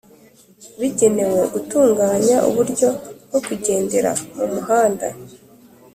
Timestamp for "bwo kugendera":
3.27-4.11